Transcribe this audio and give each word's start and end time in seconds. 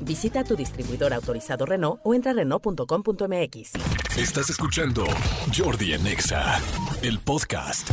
Visita 0.00 0.44
tu 0.44 0.56
distribuidor 0.56 1.12
autorizado 1.12 1.66
Renault 1.66 2.00
o 2.04 2.14
entra 2.14 2.32
a 2.32 2.34
Renault.com.mx. 2.34 3.72
Estás 4.16 4.50
escuchando 4.50 5.04
Jordi 5.56 5.92
en 5.92 6.06
Exa, 6.06 6.60
el 7.02 7.18
podcast. 7.20 7.88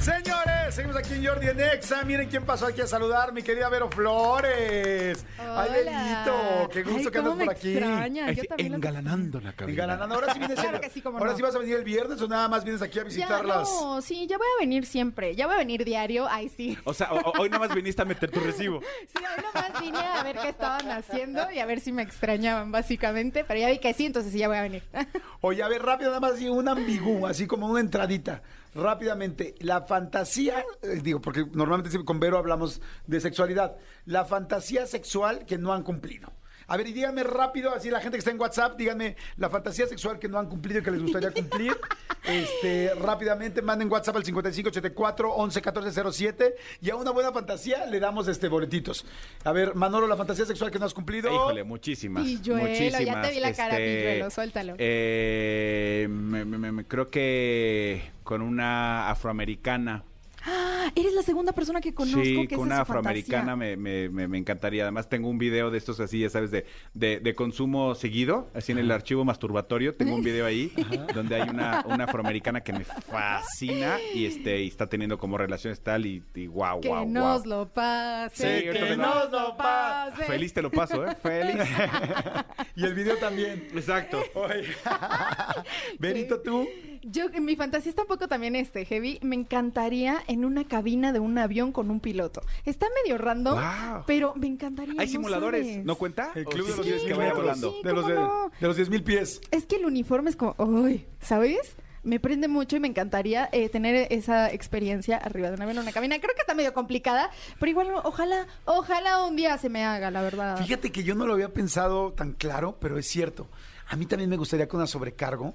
Señores, 0.00 0.45
seguimos 0.76 0.96
aquí 0.98 1.14
en 1.14 1.24
Jordi 1.26 1.48
en 1.48 1.58
Exa. 1.58 2.04
Miren 2.04 2.28
quién 2.28 2.44
pasó 2.44 2.66
aquí 2.66 2.82
a 2.82 2.86
saludar, 2.86 3.32
mi 3.32 3.42
querida 3.42 3.70
Vero 3.70 3.88
Flores. 3.90 5.24
Ay, 5.38 5.70
Verito, 5.70 6.68
qué 6.70 6.82
gusto 6.82 7.08
Ay, 7.08 7.12
que 7.12 7.18
andas 7.18 7.34
por 7.34 7.50
aquí. 7.50 7.72
extraña, 7.78 8.32
yo 8.32 8.44
también 8.44 8.74
Engalanando 8.74 9.40
la 9.40 9.52
cabina. 9.54 9.72
Engalanando. 9.72 10.14
Ahora 10.16 10.34
sí 10.34 10.38
vienes, 10.38 10.60
Claro 10.60 10.80
que 10.80 10.90
sí, 10.90 11.02
ahora 11.02 11.30
no. 11.30 11.36
sí 11.36 11.42
vas 11.42 11.54
a 11.54 11.58
venir 11.60 11.76
el 11.76 11.84
viernes 11.84 12.20
o 12.20 12.28
nada 12.28 12.46
más 12.48 12.62
vienes 12.62 12.82
aquí 12.82 12.98
a 12.98 13.02
Ya, 13.02 13.08
visitarlas. 13.08 13.68
no, 13.70 14.02
sí, 14.02 14.26
ya 14.26 14.36
voy 14.36 14.46
a 14.58 14.60
venir 14.60 14.84
siempre. 14.84 15.34
Ya 15.34 15.46
voy 15.46 15.54
a 15.54 15.58
venir 15.58 15.82
diario. 15.84 16.26
Ay, 16.28 16.50
sí. 16.50 16.76
O 16.84 16.92
sea, 16.92 17.10
hoy 17.38 17.48
nada 17.48 17.66
más 17.66 17.74
viniste 17.74 18.02
a 18.02 18.04
meter 18.04 18.30
tu 18.30 18.40
recibo. 18.40 18.80
Sí, 19.06 19.22
hoy 19.24 19.42
nomás 19.42 19.80
vine 19.80 19.98
a 19.98 20.22
ver 20.22 20.36
qué 20.36 20.48
estaban 20.50 20.90
haciendo 20.90 21.50
y 21.50 21.58
a 21.58 21.64
ver 21.66 21.80
si 21.80 21.90
me 21.92 22.02
extrañaban, 22.02 22.70
básicamente. 22.70 23.44
Pero 23.44 23.60
ya 23.60 23.70
vi 23.70 23.78
que 23.78 23.94
sí, 23.94 24.04
entonces 24.06 24.30
sí, 24.32 24.38
ya 24.38 24.48
voy 24.48 24.58
a 24.58 24.62
venir. 24.62 24.82
Oye, 25.40 25.62
a 25.62 25.68
ver, 25.68 25.82
rápido, 25.82 26.10
nada 26.10 26.20
más 26.20 26.32
así, 26.32 26.48
un 26.48 26.68
ambigú, 26.68 27.26
así 27.26 27.46
como 27.46 27.66
una 27.66 27.80
entradita. 27.80 28.42
Rápidamente, 28.76 29.54
la 29.60 29.82
fantasía, 29.82 30.62
eh, 30.82 31.00
digo, 31.02 31.22
porque 31.22 31.46
normalmente 31.50 32.04
con 32.04 32.20
Vero 32.20 32.36
hablamos 32.36 32.82
de 33.06 33.20
sexualidad, 33.20 33.76
la 34.04 34.26
fantasía 34.26 34.86
sexual 34.86 35.46
que 35.46 35.56
no 35.56 35.72
han 35.72 35.82
cumplido. 35.82 36.30
A 36.68 36.76
ver, 36.76 36.88
y 36.88 36.92
díganme 36.92 37.22
rápido, 37.22 37.72
así 37.72 37.90
la 37.90 38.00
gente 38.00 38.16
que 38.16 38.20
está 38.20 38.30
en 38.32 38.40
WhatsApp, 38.40 38.76
díganme 38.76 39.16
la 39.36 39.48
fantasía 39.48 39.86
sexual 39.86 40.18
que 40.18 40.28
no 40.28 40.38
han 40.38 40.48
cumplido 40.48 40.80
y 40.80 40.82
que 40.82 40.90
les 40.90 41.02
gustaría 41.02 41.30
cumplir. 41.30 41.76
Este, 42.26 42.92
rápidamente, 43.00 43.62
manden 43.62 43.88
WhatsApp 43.88 44.16
al 44.16 44.24
5584 44.24 45.32
11 45.32 45.62
14 45.62 46.02
07 46.12 46.56
y 46.80 46.90
a 46.90 46.96
una 46.96 47.12
buena 47.12 47.30
fantasía 47.30 47.86
le 47.86 48.00
damos 48.00 48.26
este 48.26 48.48
boletitos. 48.48 49.06
A 49.44 49.52
ver, 49.52 49.76
Manolo, 49.76 50.08
la 50.08 50.16
fantasía 50.16 50.44
sexual 50.44 50.72
que 50.72 50.80
no 50.80 50.86
has 50.86 50.92
cumplido. 50.94 51.32
Híjole, 51.32 51.62
muchísimas. 51.62 52.24
Pilluelo, 52.24 52.66
ya 52.66 52.68
muchísimas. 52.68 53.28
te 53.28 53.32
vi 53.32 53.38
la 53.40 53.52
cara, 53.54 53.76
Pilluelo, 53.76 54.30
suéltalo. 54.30 54.74
eh, 54.78 56.08
me- 56.10 56.44
me- 56.44 56.72
me- 56.72 56.84
creo 56.84 57.10
que 57.10 58.10
con 58.24 58.42
una 58.42 59.08
afroamericana. 59.08 60.02
Ah, 60.48 60.92
eres 60.94 61.12
la 61.12 61.22
segunda 61.22 61.50
persona 61.52 61.80
que 61.80 61.92
conozco 61.92 62.22
sí, 62.22 62.46
que 62.46 62.54
con 62.54 62.66
una 62.66 62.82
afroamericana 62.82 63.56
me, 63.56 63.76
me- 63.76 64.08
me- 64.08 64.28
me 64.28 64.38
encantaría. 64.38 64.84
Además, 64.84 65.08
tengo 65.08 65.28
un 65.28 65.38
video 65.38 65.70
de 65.72 65.78
estos 65.78 65.98
así, 65.98 66.20
ya 66.20 66.30
sabes, 66.30 66.52
de, 66.52 66.64
de, 66.94 67.18
de 67.18 67.34
consumo 67.34 67.94
seguido, 67.96 68.48
así 68.54 68.70
en 68.72 68.78
el 68.78 68.90
archivo 68.92 69.24
masturbatorio. 69.24 69.94
Tengo 69.96 70.14
un 70.14 70.22
video 70.22 70.46
ahí 70.46 70.72
donde 71.14 71.34
hay 71.34 71.48
una, 71.48 71.84
una 71.88 72.04
afroamericana 72.04 72.60
que 72.62 72.72
me 72.72 72.84
fascina 72.84 73.96
y 74.14 74.26
este 74.26 74.62
y 74.62 74.68
está 74.68 74.86
teniendo 74.88 75.18
como 75.18 75.36
relaciones 75.36 75.80
tal 75.80 76.06
y, 76.06 76.22
y 76.34 76.46
guau, 76.46 76.80
Que 76.80 76.88
guau, 76.88 77.08
nos 77.08 77.44
guau. 77.44 77.60
lo 77.60 77.68
pase. 77.68 78.60
Sí, 78.60 78.64
que 78.70 78.80
lo- 78.94 78.96
nos 78.96 79.30
lo 79.32 79.56
pase. 79.56 80.24
Feliz 80.24 80.52
te 80.52 80.62
lo 80.62 80.70
paso, 80.70 81.04
¿eh? 81.06 81.16
Feliz. 81.22 81.56
Y 82.76 82.84
el 82.84 82.94
video 82.94 83.16
también. 83.16 83.68
Exacto. 83.74 84.22
Benito, 85.98 86.40
tú. 86.40 86.68
Yo, 87.08 87.28
mi 87.40 87.54
fantasía 87.56 87.90
está 87.90 88.02
un 88.02 88.08
poco 88.08 88.26
también 88.28 88.56
este, 88.56 88.84
heavy. 88.84 89.18
Me 89.22 89.36
encantaría 89.36 90.18
en 90.26 90.44
una 90.44 90.64
cabina 90.64 91.12
de 91.12 91.20
un 91.20 91.38
avión 91.38 91.70
con 91.72 91.90
un 91.90 92.00
piloto. 92.00 92.42
Está 92.64 92.86
medio 93.04 93.16
random, 93.18 93.54
Wow. 93.60 94.02
pero 94.06 94.34
me 94.34 94.46
encantaría. 94.48 94.94
Hay 94.98 95.06
no 95.06 95.12
simuladores, 95.12 95.66
sabes. 95.66 95.84
¿no 95.84 95.94
cuenta? 95.96 96.32
El 96.34 96.46
¿O 96.46 96.50
club 96.50 96.66
sí 96.66 96.70
de 96.72 96.76
los 96.76 96.84
quieres 96.86 97.02
10 97.04 97.12
que 97.12 97.18
vaya 97.18 97.28
metros. 97.34 97.44
volando? 97.44 97.72
Sí, 97.72 97.80
de, 97.84 97.92
los 97.92 98.02
¿cómo 98.02 98.14
de, 98.14 98.20
no? 98.20 98.50
de 98.60 98.66
los 98.66 98.76
10 98.76 98.90
mil 98.90 99.02
pies. 99.04 99.40
Es 99.50 99.66
que 99.66 99.76
el 99.76 99.86
uniforme 99.86 100.30
es 100.30 100.36
como, 100.36 100.54
uy, 100.58 101.06
¿sabes? 101.20 101.76
Me 102.02 102.20
prende 102.20 102.46
mucho 102.48 102.76
y 102.76 102.80
me 102.80 102.86
encantaría 102.88 103.48
eh, 103.52 103.68
tener 103.68 104.06
esa 104.12 104.52
experiencia 104.52 105.16
arriba 105.16 105.48
de 105.48 105.54
un 105.54 105.62
avión 105.62 105.76
en 105.78 105.82
una 105.82 105.92
cabina. 105.92 106.18
Creo 106.20 106.34
que 106.34 106.40
está 106.40 106.54
medio 106.54 106.72
complicada, 106.72 107.30
pero 107.58 107.70
igual 107.70 107.88
ojalá, 108.04 108.46
ojalá 108.64 109.24
un 109.24 109.34
día 109.36 109.58
se 109.58 109.68
me 109.68 109.84
haga, 109.84 110.10
la 110.12 110.22
verdad. 110.22 110.56
Fíjate 110.58 110.92
que 110.92 111.02
yo 111.02 111.14
no 111.16 111.26
lo 111.26 111.32
había 111.34 111.52
pensado 111.52 112.12
tan 112.12 112.32
claro, 112.32 112.78
pero 112.80 112.96
es 112.98 113.06
cierto. 113.08 113.48
A 113.88 113.96
mí 113.96 114.06
también 114.06 114.30
me 114.30 114.36
gustaría 114.36 114.68
con 114.68 114.78
una 114.78 114.86
sobrecargo. 114.86 115.54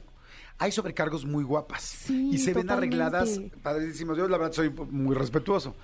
Hay 0.58 0.72
sobrecargos 0.72 1.26
muy 1.26 1.44
guapas 1.44 1.82
Sí, 1.82 2.30
y 2.34 2.38
se 2.38 2.54
ven 2.54 2.70
arregladas 2.70 3.40
padrísimos. 3.64 4.18
Yo 4.18 4.28
la 4.28 4.38
verdad 4.38 4.54
soy 4.54 4.70
muy 4.70 5.16
respetuoso, 5.16 5.76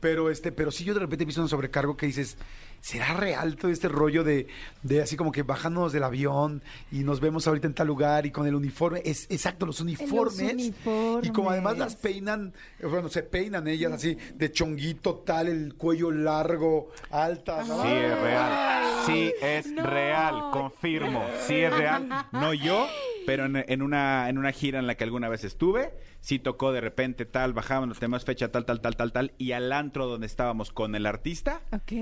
pero 0.00 0.30
este, 0.30 0.52
pero 0.52 0.70
sí 0.70 0.84
yo 0.84 0.94
de 0.94 1.00
repente 1.00 1.24
he 1.24 1.26
visto 1.26 1.42
un 1.42 1.48
sobrecargo 1.48 1.96
que 1.96 2.06
dices, 2.06 2.36
¿será 2.80 3.14
real 3.14 3.56
todo 3.56 3.70
este 3.70 3.88
rollo 3.88 4.22
de, 4.22 4.46
de 4.82 5.02
así 5.02 5.16
como 5.16 5.32
que 5.32 5.42
bajándonos 5.42 5.92
del 5.92 6.04
avión 6.04 6.62
y 6.92 7.00
nos 7.00 7.20
vemos 7.20 7.46
ahorita 7.46 7.66
en 7.66 7.74
tal 7.74 7.86
lugar 7.88 8.26
y 8.26 8.30
con 8.30 8.46
el 8.46 8.54
uniforme? 8.54 9.02
Es 9.04 9.26
exacto, 9.30 9.66
los 9.66 9.80
uniformes. 9.80 10.52
uniformes. 10.52 11.28
Y 11.28 11.32
como 11.32 11.50
además 11.50 11.78
las 11.78 11.96
peinan, 11.96 12.52
bueno, 12.82 13.08
se 13.08 13.22
peinan 13.22 13.66
ellas 13.68 13.92
así 13.92 14.16
de 14.34 14.52
chonguito 14.52 15.16
tal, 15.16 15.48
el 15.48 15.74
cuello 15.74 16.10
largo, 16.10 16.90
alta. 17.10 17.64
¿no? 17.64 17.82
Sí 17.82 17.88
es 17.88 18.20
real, 18.20 18.84
sí 19.06 19.32
es 19.42 19.66
no. 19.72 19.82
real, 19.82 20.42
confirmo, 20.52 21.24
sí 21.46 21.54
es 21.56 21.72
real. 21.72 22.08
No 22.32 22.54
yo, 22.54 22.86
pero 23.26 23.46
en, 23.46 23.64
en 23.68 23.82
una 23.82 24.28
en 24.28 24.38
una 24.38 24.52
gira 24.52 24.78
en 24.78 24.86
la 24.86 24.94
que 24.94 25.04
alguna 25.04 25.28
vez 25.28 25.44
estuve, 25.44 25.92
sí 26.20 26.38
tocó 26.38 26.72
de 26.72 26.80
repente 26.80 27.24
tal, 27.24 27.52
bajaban 27.52 27.88
los 27.88 27.98
temas, 27.98 28.24
fecha 28.24 28.50
tal, 28.52 28.64
tal, 28.64 28.80
tal, 28.80 28.96
tal, 28.96 29.12
tal, 29.12 29.32
y 29.38 29.52
al 29.52 29.72
antro 29.86 30.06
donde 30.06 30.26
estábamos 30.26 30.72
con 30.72 30.94
el 30.94 31.06
artista, 31.06 31.60
Ok. 31.72 31.92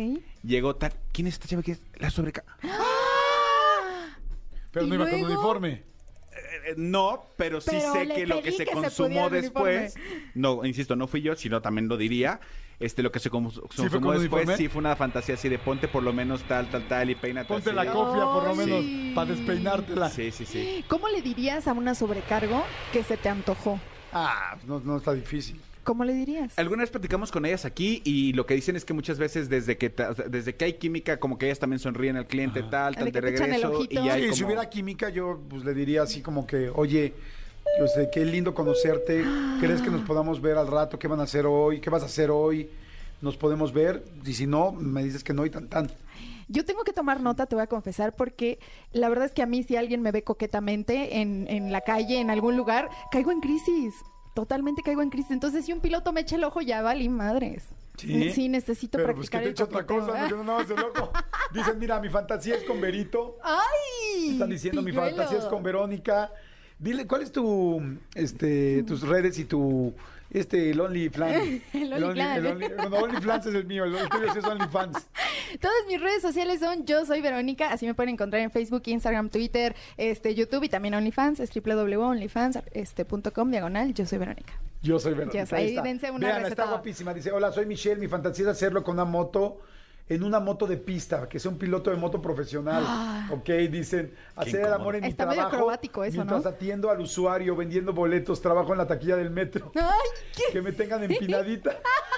llegó 0.43 0.75
tal, 0.77 0.93
¿quién 1.13 1.27
es 1.29 1.35
esta 1.35 1.49
chava 1.49 1.63
que 1.63 1.73
es 1.73 1.83
la 1.99 2.11
sobreca? 2.11 2.43
Pero 4.73 4.87
¿Y 4.87 4.89
no 4.89 4.95
iba 4.97 5.05
con 5.09 5.21
luego? 5.21 5.33
uniforme. 5.35 5.83
Eh, 6.67 6.75
no, 6.77 7.27
pero 7.37 7.61
sí 7.61 7.71
Pero 7.73 7.93
sé 7.93 8.05
le 8.07 8.15
que 8.17 8.27
lo 8.27 8.37
pedí 8.37 8.45
que 8.45 8.53
se 8.53 8.65
que 8.65 8.71
se 8.71 8.77
consumó 8.81 9.09
pudiera 9.29 9.31
después, 9.31 9.95
no, 10.35 10.65
insisto, 10.65 10.97
no 10.97 11.07
fui 11.07 11.21
yo, 11.23 11.37
sino 11.37 11.63
también 11.63 11.87
lo 11.89 11.97
diría. 11.97 12.41
Este, 12.81 13.05
lo 13.05 13.13
que 13.13 13.21
se 13.21 13.31
cons- 13.31 13.53
fue 13.53 13.69
consumó 13.69 14.01
con 14.09 14.19
después 14.21 14.43
uniforme? 14.43 14.57
sí 14.57 14.69
fue 14.69 14.81
una 14.81 14.97
fantasía 14.97 15.37
así 15.37 15.49
de 15.49 15.61
ponte 15.61 15.87
por 15.87 16.03
lo 16.03 16.13
menos 16.13 16.43
tal, 16.43 16.69
tal, 16.71 16.89
tal 16.89 17.09
y 17.09 17.15
peínate 17.15 17.47
Ponte 17.47 17.71
así. 17.71 17.77
la 17.77 17.87
cofia 17.93 18.25
por 18.25 18.43
lo 18.43 18.51
Ay. 18.51 18.57
menos 18.57 19.15
para 19.15 19.31
despeinártela. 19.33 20.11
Sí, 20.11 20.33
sí, 20.33 20.45
sí. 20.45 20.85
¿Cómo 20.89 21.09
le 21.09 21.23
dirías 21.23 21.69
a 21.69 21.73
una 21.73 21.95
sobrecargo 21.95 22.65
que 22.93 23.05
se 23.05 23.17
te 23.17 23.29
antojó? 23.29 23.79
Ah, 24.13 24.57
no, 24.67 24.81
no 24.81 24.97
está 24.97 25.13
difícil. 25.15 25.61
¿Cómo 25.85 26.05
le 26.05 26.15
dirías? 26.15 26.59
Alguna 26.59 26.83
vez 26.83 26.91
platicamos 26.91 27.31
con 27.31 27.45
ellas 27.47 27.65
aquí 27.65 28.01
y 28.05 28.33
lo 28.33 28.47
que 28.47 28.55
dicen 28.55 28.75
es 28.77 28.85
que 28.85 28.93
muchas 28.95 29.19
veces 29.19 29.49
desde 29.49 29.77
que 29.77 29.93
desde 30.29 30.57
que 30.57 30.65
hay 30.65 30.73
química 30.75 31.19
como 31.19 31.39
que 31.39 31.47
ellas 31.47 31.59
también 31.59 31.79
sonríen 31.79 32.17
al 32.17 32.27
cliente 32.27 32.63
tal, 32.63 32.97
tal 32.97 33.13
De 33.13 33.21
regreso 33.21 33.85
y 33.91 33.99
hay 33.99 34.21
Sí, 34.23 34.27
como- 34.29 34.37
si 34.37 34.45
hubiera 34.45 34.69
química, 34.71 35.11
yo 35.11 35.39
pues 35.49 35.65
le 35.65 35.75
diría 35.75 36.03
así 36.03 36.23
como 36.23 36.47
que, 36.47 36.71
oye, 36.75 37.13
yo 37.79 37.87
sé, 37.87 38.09
qué 38.13 38.25
lindo 38.25 38.55
conocerte. 38.55 39.25
¿Crees 39.61 39.83
que 39.83 39.91
nos 39.91 40.03
podamos 40.03 40.41
ver 40.41 40.57
al 40.59 40.67
rato? 40.69 40.99
¿Qué 40.99 41.07
van 41.09 41.21
a 41.21 41.25
hacer 41.25 41.45
hoy? 41.47 41.81
¿Qué 41.81 41.91
vas 41.91 42.03
a 42.03 42.07
hacer 42.07 42.31
hoy? 42.31 42.69
¿Nos 43.21 43.37
podemos 43.37 43.73
ver? 43.73 44.05
Y 44.25 44.33
si 44.35 44.47
no, 44.47 44.73
me 44.73 45.03
dices 45.05 45.23
que 45.25 45.33
no 45.33 45.45
y 45.47 45.51
tan 45.51 45.69
tan. 45.69 45.91
Yo 46.49 46.65
tengo 46.67 46.85
que 46.85 46.93
tomar 46.93 47.21
nota, 47.21 47.47
te 47.47 47.55
voy 47.57 47.63
a 47.63 47.67
confesar, 47.67 48.15
porque 48.15 48.59
la 48.93 49.09
verdad 49.09 49.25
es 49.25 49.33
que 49.33 49.43
a 49.43 49.47
mí 49.47 49.63
si 49.63 49.77
alguien 49.77 50.03
me 50.03 50.13
ve 50.13 50.23
coquetamente 50.23 51.21
en, 51.21 51.47
en 51.49 51.73
la 51.73 51.81
calle, 51.81 52.21
en 52.21 52.29
algún 52.31 52.57
lugar, 52.57 52.91
caigo 53.11 53.33
en 53.33 53.41
crisis. 53.41 53.95
Totalmente 54.35 54.83
caigo 54.83 55.01
en 55.03 55.11
crisis. 55.11 55.31
Entonces, 55.31 55.65
si 55.65 55.73
un 55.73 55.81
piloto 55.81 56.13
me 56.13 56.21
echa 56.21 56.37
el 56.37 56.45
ojo, 56.45 56.61
ya 56.61 56.83
valí 56.83 57.09
madres. 57.09 57.65
¿Sí? 57.97 58.49
necesito 58.49 58.99
Pero 58.99 59.15
pues 59.15 59.31
que 59.31 59.39
practicar 59.39 59.43
te 59.43 59.63
el 59.63 59.69
otra 59.69 59.87
cosa, 59.87 60.23
no 60.23 60.29
que 60.29 60.35
no 60.35 60.45
más 60.45 60.69
el 60.71 60.77
loco. 60.77 61.13
Dicen, 61.53 61.79
mira, 61.79 62.01
mi 62.01 62.09
fantasía 62.09 62.57
es 62.57 62.65
con 62.65 62.81
Berito. 62.81 63.39
¡Ay! 63.45 64.33
Están 64.33 64.51
diciendo, 64.51 64.83
mi 64.83 64.91
fantasía 64.93 65.39
es 65.39 65.45
con 65.45 65.63
Verónica. 65.63 66.33
Dile, 66.77 67.07
¿cuál 67.07 67.23
es 67.23 67.31
tu, 67.31 67.81
este, 68.17 68.83
tus 68.83 69.03
redes 69.03 69.39
y 69.39 69.45
tu, 69.45 69.95
este, 70.31 70.71
el 70.73 70.81
OnlyFans? 70.81 71.63
El 71.73 71.93
Only- 71.93 72.05
OnlyFans. 72.05 72.47
Only- 72.91 73.23
no, 73.23 73.35
es 73.37 73.55
el 73.55 73.65
mío, 73.67 73.85
el 73.85 74.09
tuyo 74.09 74.33
sí 74.33 74.39
es 74.41 74.45
OnlyFans. 74.45 74.97
Todas 75.61 75.87
mis 75.89 76.01
redes 76.01 76.23
sociales 76.23 76.61
son 76.61 76.85
Yo 76.85 77.05
Soy 77.07 77.21
Verónica, 77.21 77.73
así 77.73 77.87
me 77.87 77.95
pueden 77.95 78.15
encontrar 78.15 78.43
en 78.43 78.51
Facebook, 78.51 78.83
Instagram, 78.87 79.29
Twitter, 79.31 79.75
este, 79.97 80.35
YouTube 80.35 80.65
y 80.65 80.69
también 80.69 80.95
OnlyFans, 80.95 81.41
es 81.41 81.51
www.onlyfans.com, 81.55 83.51
diagonal, 83.51 83.95
Yo 83.95 84.07
Soy 84.07 84.19
Verónica. 84.19 84.55
Yo 84.83 84.99
soy 84.99 85.15
Verónica. 85.15 85.47
Sé, 85.47 85.57
ahí 85.57 85.69
está. 85.69 85.83
dense 85.83 86.11
una 86.11 86.27
Vean, 86.27 86.45
está 86.45 86.67
guapísima. 86.67 87.15
Dice, 87.15 87.33
hola, 87.33 87.51
soy 87.53 87.65
Michelle. 87.65 87.99
Mi 87.99 88.07
fantasía 88.07 88.45
es 88.45 88.51
hacerlo 88.51 88.85
con 88.85 88.95
una 88.97 89.07
moto, 89.07 89.61
en 90.11 90.23
una 90.23 90.41
moto 90.41 90.67
de 90.67 90.77
pista, 90.77 91.27
que 91.27 91.39
sea 91.39 91.51
un 91.51 91.57
piloto 91.57 91.91
de 91.91 91.97
moto 91.97 92.21
profesional. 92.21 92.85
Ah. 92.87 93.29
Ok, 93.33 93.49
dicen, 93.71 94.13
hacer 94.37 94.67
el 94.67 94.73
amor 94.75 94.97
en 94.97 95.03
mi 95.05 95.09
Está 95.09 95.25
medio 95.25 95.37
trabajo. 95.37 95.57
acrobático 95.57 96.05
eso, 96.05 96.17
mientras 96.17 96.45
¿no? 96.45 96.51
atiendo 96.51 96.91
al 96.91 97.01
usuario, 97.01 97.57
vendiendo 97.57 97.95
boletos, 97.95 98.43
trabajo 98.43 98.73
en 98.73 98.79
la 98.79 98.87
taquilla 98.87 99.17
del 99.17 99.31
metro. 99.31 99.73
¡Ay! 99.75 100.09
¿qué? 100.37 100.53
Que 100.53 100.61
me 100.61 100.73
tengan 100.73 101.03
empinadita. 101.03 101.79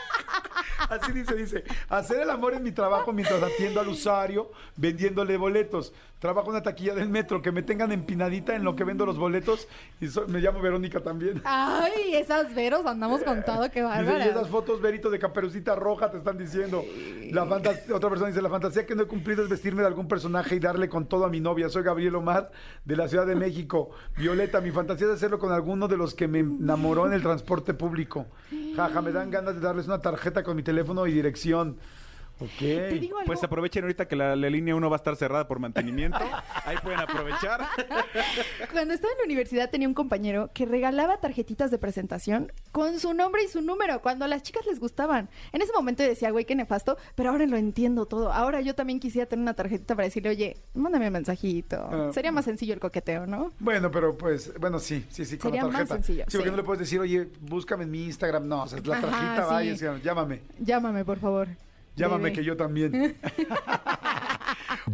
Así 0.89 1.13
dice, 1.13 1.35
dice, 1.35 1.65
hacer 1.89 2.21
el 2.21 2.31
amor 2.31 2.55
en 2.55 2.63
mi 2.63 2.73
trabajo 2.73 3.13
mientras 3.13 3.43
atiendo 3.43 3.81
al 3.81 3.89
usuario 3.89 4.51
vendiéndole 4.77 5.37
boletos. 5.37 5.93
Trabajo 6.27 6.49
en 6.49 6.57
una 6.57 6.63
taquilla 6.63 6.93
del 6.95 7.09
metro, 7.09 7.41
que 7.41 7.53
me 7.53 7.63
tengan 7.63 7.93
empinadita 7.93 8.57
en 8.57 8.65
lo 8.65 8.75
que 8.75 8.83
vendo 8.83 9.07
los 9.07 9.17
boletos 9.17 9.69
y 10.01 10.07
me 10.29 10.41
llamo 10.41 10.61
Verónica 10.61 11.01
también. 11.01 11.41
Ay, 11.45 12.15
esas 12.17 12.53
veros 12.53 12.85
andamos 12.85 13.23
con 13.23 13.45
todo, 13.45 13.71
qué 13.71 13.83
Dice, 13.83 14.19
y 14.27 14.29
esas 14.31 14.49
fotos, 14.49 14.81
Verito, 14.81 15.09
de 15.09 15.19
caperucita 15.21 15.77
roja, 15.77 16.11
te 16.11 16.19
están 16.19 16.37
diciendo. 16.37 16.83
La 17.31 17.47
fantas- 17.47 17.89
otra 17.93 18.09
persona 18.11 18.29
dice, 18.29 18.43
la 18.43 18.49
fantasía 18.51 18.85
que 18.85 18.95
no 18.97 19.05
he 19.05 19.07
cumplido 19.07 19.45
es 19.45 19.49
vestirme 19.49 19.83
de 19.83 19.87
algún 19.87 20.09
personaje 20.09 20.57
y 20.57 20.59
darle 20.59 20.89
con 20.89 21.07
todo 21.07 21.25
a 21.25 21.29
mi 21.29 21.39
novia. 21.41 21.69
Soy 21.69 21.85
Gabriel 21.85 22.17
Omar, 22.17 22.51
de 22.85 22.97
la 22.97 23.07
Ciudad 23.09 23.27
de 23.27 23.37
México. 23.37 23.91
Violeta, 24.17 24.61
mi 24.61 24.73
fantasía 24.73 25.07
es 25.07 25.13
hacerlo 25.15 25.39
con 25.39 25.53
alguno 25.53 25.87
de 25.87 25.97
los 25.97 26.15
que 26.15 26.27
me 26.27 26.41
enamoró 26.41 27.07
en 27.07 27.13
el 27.13 27.23
transporte 27.23 27.73
público. 27.75 28.27
Jaja, 28.75 29.01
me 29.01 29.13
dan 29.13 29.31
ganas 29.31 29.55
de 29.55 29.61
darles 29.61 29.87
una 29.87 30.01
tarjeta 30.01 30.43
con 30.43 30.57
mi 30.57 30.63
teléfono 30.65 31.07
y 31.07 31.13
dirección. 31.13 31.77
Ok. 32.39 32.59
Te 32.59 32.99
digo 32.99 33.17
algo. 33.19 33.27
Pues 33.27 33.43
aprovechen 33.43 33.85
ahorita 33.85 34.07
que 34.09 34.17
la, 34.17 34.37
la 34.37 34.51
línea 34.51 34.75
1 34.75 34.91
va 34.91 34.97
a 34.97 34.99
estar 34.99 35.17
cerrada 35.17 35.49
por 35.49 35.59
mantenimiento. 35.59 36.19
Ahí 36.65 36.77
pueden 36.83 37.01
aprovechar. 37.01 37.67
Cuando 38.73 38.93
estaba 38.95 39.13
en 39.13 39.19
la 39.19 39.25
universidad 39.25 39.71
tenía 39.71 39.89
un 39.89 39.95
compañero 39.95 40.51
que 40.53 40.67
regalaba 40.67 41.19
tarjetitas 41.19 41.71
de 41.71 41.79
presentación 41.79 42.53
con 42.73 42.99
su 42.99 43.15
nombre 43.15 43.43
y 43.45 43.49
su 43.49 43.63
número 43.63 44.01
cuando 44.03 44.25
a 44.25 44.29
las 44.29 44.43
chicas 44.43 44.67
les 44.67 44.79
gustaban. 44.81 45.29
En 45.53 45.63
ese 45.63 45.73
momento 45.73 46.03
decía, 46.03 46.31
güey, 46.31 46.45
qué 46.45 46.55
nefasto, 46.55 46.99
pero 47.15 47.31
ahora 47.31 47.47
lo 47.47 47.57
entiendo 47.57 48.07
todo. 48.07 48.33
Ahora 48.33 48.61
yo 48.61 48.75
también 48.75 49.01
quisiera 49.01 49.27
tener 49.27 49.43
una 49.43 49.55
tarjetita 49.55 49.95
para 49.95 50.05
decirle, 50.07 50.31
oye, 50.31 50.57
mándame 50.75 51.07
un 51.07 51.13
mensajito. 51.15 51.77
Ah. 51.91 52.11
Sería 52.13 52.33
más 52.33 52.45
sencillo 52.45 52.75
el 52.75 52.81
coqueteo, 52.81 53.27
¿no? 53.27 53.53
Bueno, 53.59 53.91
pero 53.91 54.17
pues, 54.17 54.53
bueno, 54.61 54.79
sí, 54.79 55.05
sí, 55.09 55.25
sí, 55.25 55.39
con 55.39 55.51
Sería 55.51 55.63
la 55.63 55.69
más 55.69 55.77
tarjeta. 55.89 55.95
sencillo, 55.95 56.25
sí, 56.29 56.37
porque 56.37 56.49
sí. 56.49 56.51
no 56.51 56.57
le 56.57 56.63
puedes 56.65 56.81
decir, 56.81 57.01
oye, 57.01 57.29
búscame 57.41 57.85
en 57.85 57.91
mi 57.91 58.05
Instagram. 58.05 58.47
No, 58.47 58.65
o 58.65 58.67
sea, 58.69 58.79
la 58.85 58.99
Ajá, 58.99 59.07
tarjeta 59.11 59.47
va 59.47 59.63
y 59.63 59.67
sí. 59.67 59.71
decía, 59.73 59.99
llámame. 60.03 60.43
Llámame, 60.59 61.05
por 61.05 61.19
favor. 61.19 61.49
Llámame 61.97 62.25
Bebé. 62.25 62.37
que 62.37 62.45
yo 62.45 62.57
también. 62.57 63.17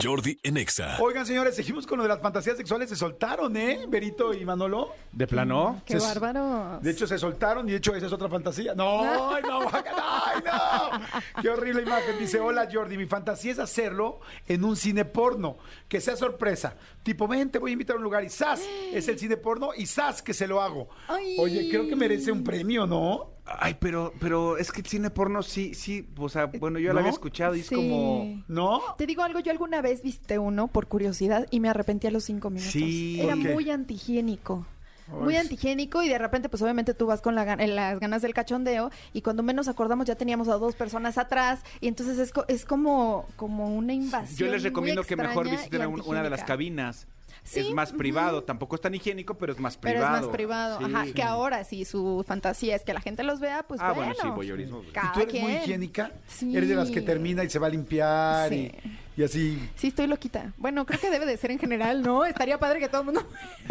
Jordi 0.02 0.38
en 0.42 0.56
Exa. 0.56 0.96
Oigan, 1.00 1.26
señores, 1.26 1.54
seguimos 1.54 1.86
con 1.86 1.98
lo 1.98 2.04
de 2.04 2.08
las 2.08 2.20
fantasías 2.20 2.56
sexuales. 2.56 2.88
Se 2.88 2.96
soltaron, 2.96 3.54
¿eh? 3.56 3.84
Berito 3.88 4.32
y 4.32 4.44
Manolo. 4.44 4.92
¿De 5.12 5.26
plano? 5.26 5.82
Qué 5.84 6.00
Se- 6.00 6.06
bárbaro. 6.06 6.78
De 6.80 6.90
hecho, 6.90 7.06
se 7.06 7.18
soltaron 7.18 7.68
y 7.68 7.72
de 7.72 7.78
hecho 7.78 7.94
esa 7.94 8.06
es 8.06 8.12
otra 8.12 8.28
fantasía. 8.28 8.74
No, 8.74 9.00
ay, 9.34 9.42
no, 9.42 9.60
ay, 9.70 10.42
no. 10.44 11.42
Qué 11.42 11.48
horrible 11.50 11.82
imagen. 11.82 12.18
Dice, 12.18 12.40
hola 12.40 12.68
Jordi, 12.72 12.96
mi 12.96 13.06
fantasía 13.06 13.52
es 13.52 13.58
hacerlo 13.58 14.20
en 14.48 14.64
un 14.64 14.76
cine 14.76 15.04
porno. 15.04 15.58
Que 15.88 16.00
sea 16.00 16.16
sorpresa. 16.16 16.74
Tipo, 17.02 17.28
ven, 17.28 17.50
te 17.50 17.58
voy 17.58 17.70
a 17.70 17.74
invitar 17.74 17.96
a 17.96 17.98
un 17.98 18.04
lugar 18.04 18.24
y 18.24 18.30
¡zas! 18.30 18.62
Es 18.92 19.08
el 19.08 19.18
cine 19.18 19.36
porno 19.36 19.70
y 19.76 19.86
¡zas! 19.86 20.22
que 20.22 20.32
se 20.32 20.46
lo 20.46 20.62
hago. 20.62 20.88
Ay. 21.08 21.36
Oye, 21.38 21.68
creo 21.68 21.86
que 21.86 21.96
merece 21.96 22.32
un 22.32 22.42
premio, 22.44 22.86
¿no? 22.86 23.31
Ay, 23.44 23.76
pero, 23.80 24.12
pero 24.20 24.56
es 24.56 24.70
que 24.70 24.80
el 24.82 24.86
cine 24.86 25.10
porno 25.10 25.42
sí, 25.42 25.74
sí, 25.74 26.06
o 26.16 26.28
sea, 26.28 26.46
bueno, 26.46 26.78
yo 26.78 26.88
¿No? 26.88 26.94
lo 26.94 27.00
había 27.00 27.10
escuchado 27.12 27.56
y 27.56 27.60
es 27.60 27.66
Sí. 27.66 27.74
como... 27.74 28.42
¿No? 28.48 28.80
Te 28.96 29.06
digo 29.06 29.22
algo, 29.22 29.40
yo 29.40 29.50
alguna 29.50 29.82
vez 29.82 30.02
visité 30.02 30.38
uno 30.38 30.68
por 30.68 30.86
curiosidad 30.86 31.46
y 31.50 31.58
me 31.58 31.68
arrepentí 31.68 32.06
a 32.06 32.12
los 32.12 32.22
cinco 32.24 32.50
minutos. 32.50 32.72
Sí. 32.72 33.20
Era 33.20 33.34
muy 33.34 33.68
antihigiénico. 33.70 34.64
Muy 35.08 35.34
Ay. 35.34 35.40
antihigiénico 35.40 36.02
y 36.04 36.08
de 36.08 36.16
repente 36.16 36.48
pues 36.48 36.62
obviamente 36.62 36.94
tú 36.94 37.06
vas 37.06 37.20
con 37.20 37.34
la 37.34 37.54
eh, 37.54 37.66
las 37.66 37.98
ganas 37.98 38.22
del 38.22 38.32
cachondeo 38.32 38.90
y 39.12 39.20
cuando 39.20 39.42
menos 39.42 39.66
acordamos 39.68 40.06
ya 40.06 40.14
teníamos 40.14 40.48
a 40.48 40.54
dos 40.54 40.74
personas 40.76 41.18
atrás 41.18 41.60
y 41.80 41.88
entonces 41.88 42.18
es, 42.18 42.32
co- 42.32 42.44
es 42.48 42.64
como, 42.64 43.26
como 43.36 43.74
una 43.76 43.92
invasión. 43.92 44.38
Yo 44.38 44.46
les 44.46 44.62
muy 44.62 44.70
recomiendo 44.70 45.02
que 45.02 45.16
mejor 45.16 45.50
visiten 45.50 45.82
una 46.06 46.22
de 46.22 46.30
las 46.30 46.44
cabinas. 46.44 47.08
Sí, 47.44 47.60
es 47.60 47.70
más 47.72 47.92
privado, 47.92 48.44
tampoco 48.44 48.76
es 48.76 48.80
tan 48.80 48.94
higiénico, 48.94 49.34
pero 49.34 49.52
es 49.52 49.58
más 49.58 49.76
Pero 49.76 49.94
privado. 49.96 50.16
es 50.16 50.22
más 50.26 50.30
privado, 50.32 50.78
Sí. 50.78 50.84
ajá, 50.84 51.04
que 51.12 51.22
ahora 51.22 51.64
si 51.64 51.84
su 51.84 52.24
fantasía 52.26 52.76
es 52.76 52.84
que 52.84 52.94
la 52.94 53.00
gente 53.00 53.24
los 53.24 53.40
vea, 53.40 53.64
pues 53.64 53.80
Ah, 53.82 53.92
bueno, 53.92 54.12
bueno. 54.14 54.30
sí, 54.30 54.36
voyeurismo. 54.36 54.78
pues. 54.82 54.88
¿Y 55.04 55.12
tú 55.12 55.20
eres 55.20 55.42
muy 55.42 55.52
higiénica? 55.56 56.12
Sí. 56.28 56.56
Eres 56.56 56.68
de 56.68 56.76
las 56.76 56.90
que 56.90 57.00
termina 57.02 57.42
y 57.42 57.50
se 57.50 57.58
va 57.58 57.66
a 57.66 57.70
limpiar 57.70 58.48
Sí. 58.48 58.70
y, 58.84 58.98
y 59.16 59.22
así. 59.22 59.70
Sí, 59.76 59.88
estoy 59.88 60.06
loquita. 60.06 60.52
Bueno, 60.56 60.86
creo 60.86 60.98
que 61.00 61.10
debe 61.10 61.26
de 61.26 61.36
ser 61.36 61.50
en 61.50 61.58
general, 61.58 62.02
¿no? 62.02 62.24
Estaría 62.24 62.58
padre 62.58 62.78
que 62.80 62.88
todo 62.88 63.00
el 63.02 63.04
mundo... 63.06 63.26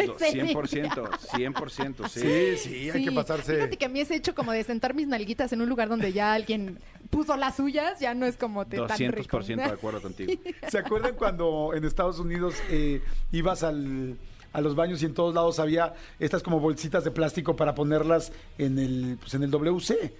No, 0.06 0.18
se 0.18 0.32
100%, 0.32 1.10
100%, 1.10 2.08
sí. 2.08 2.20
Sí, 2.20 2.56
sí, 2.56 2.90
hay 2.90 2.98
Sí, 3.00 3.04
que 3.04 3.12
pasarse. 3.12 3.54
Fíjate 3.56 3.76
que 3.76 3.84
a 3.84 3.88
mí 3.88 4.00
ese 4.00 4.14
hecho 4.14 4.34
como 4.34 4.52
de 4.52 4.62
sentar 4.64 4.94
mis 4.94 5.06
nalguitas 5.08 5.52
en 5.52 5.60
un 5.62 5.68
lugar 5.68 5.88
donde 5.88 6.12
ya 6.12 6.32
alguien 6.34 6.78
puso 7.10 7.36
las 7.36 7.56
suyas, 7.56 7.98
ya 8.00 8.14
no 8.14 8.24
es 8.26 8.36
como 8.36 8.66
te, 8.66 8.76
tan 8.78 8.96
rico. 9.12 9.38
200% 9.38 9.56
de 9.56 9.64
acuerdo 9.64 10.00
contigo. 10.00 10.32
¿Se 10.68 10.78
acuerdan 10.78 11.14
cuando 11.16 11.72
en 11.74 11.84
Estados 11.84 12.18
Unidos 12.18 12.54
eh, 12.70 13.02
ibas 13.32 13.62
al- 13.62 14.16
a 14.52 14.60
los 14.60 14.74
baños 14.74 15.02
y 15.02 15.06
en 15.06 15.14
todos 15.14 15.34
lados 15.34 15.58
había 15.58 15.94
estas 16.18 16.42
como 16.42 16.60
bolsitas 16.60 17.04
de 17.04 17.10
plástico 17.10 17.56
para 17.56 17.74
ponerlas 17.74 18.32
en 18.58 18.78
el, 18.78 19.16
pues 19.20 19.34
en 19.34 19.42
el 19.42 19.50
WC? 19.50 20.14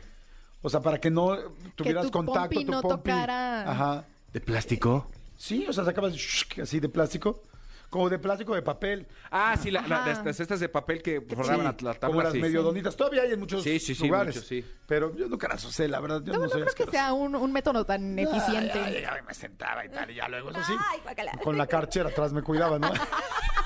O 0.62 0.70
sea, 0.70 0.80
para 0.80 0.98
que 1.00 1.10
no 1.10 1.36
tuvieras 1.74 2.06
tu 2.06 2.10
contacto, 2.12 2.40
pompi 2.50 2.64
tu 2.64 2.70
no 2.72 2.80
pompi. 2.82 2.96
tocara. 3.10 3.70
Ajá. 3.70 4.04
¿De 4.32 4.40
plástico? 4.40 5.10
Sí, 5.36 5.66
o 5.68 5.72
sea, 5.72 5.84
sacabas 5.84 6.14
así 6.62 6.80
de 6.80 6.88
plástico. 6.88 7.42
Como 7.90 8.08
de 8.08 8.18
plástico 8.18 8.54
de 8.54 8.62
papel. 8.62 9.06
Ah, 9.30 9.54
sí, 9.60 9.70
la- 9.70 9.82
la- 9.86 9.96
Ajá. 9.98 10.08
las, 10.08 10.24
las 10.24 10.40
estas 10.40 10.60
de 10.60 10.70
papel 10.70 11.02
que 11.02 11.20
forraban 11.20 11.56
Sí, 11.76 11.84
la, 11.84 11.92
la 11.92 11.98
como 11.98 12.12
tabla, 12.12 12.22
las 12.24 12.32
sí. 12.32 12.38
medio 12.38 12.62
donitas. 12.62 12.96
Todavía 12.96 13.20
hay 13.20 13.32
en 13.32 13.40
muchos 13.40 13.62
Sí, 13.62 13.78
sí, 13.78 13.94
sí, 13.94 14.04
lugares. 14.06 14.34
muchos, 14.34 14.48
sí. 14.48 14.64
Pero 14.86 15.14
yo 15.14 15.28
nunca 15.28 15.46
las 15.48 15.62
usé, 15.62 15.88
la 15.88 16.00
verdad. 16.00 16.22
Yo 16.24 16.32
No, 16.32 16.38
no, 16.38 16.44
no 16.44 16.48
soy 16.48 16.62
creo 16.62 16.64
que 16.64 16.70
asqueroso. 16.84 16.92
sea 16.92 17.12
un, 17.12 17.34
un 17.36 17.52
método 17.52 17.84
tan 17.84 18.18
eficiente. 18.18 18.78
Ay, 18.80 18.94
ay, 18.96 19.04
ay, 19.10 19.20
me 19.28 19.34
sentaba 19.34 19.84
y 19.84 19.90
tal, 19.90 20.10
y 20.10 20.14
ya 20.14 20.26
luego 20.28 20.48
eso 20.52 20.60
sí. 20.66 20.72
Ay, 20.90 21.00
guácala. 21.02 21.32
Con 21.44 21.58
la 21.58 21.66
carchera 21.66 22.08
atrás 22.08 22.32
me 22.32 22.40
cuidaba, 22.42 22.78
¿no? 22.78 22.90